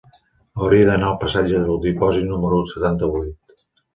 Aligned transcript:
Hauria 0.61 0.87
d'anar 0.87 1.09
al 1.09 1.19
passatge 1.23 1.59
del 1.67 1.77
Dipòsit 1.83 2.27
número 2.31 2.61
setanta-vuit. 2.75 3.55